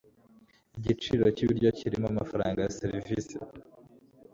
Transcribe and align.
Igiciro 0.77 1.23
cyibiryo 1.35 1.69
kirimo 1.77 2.05
amafaranga 2.13 2.59
ya 2.61 2.73
serivisi. 2.79 3.35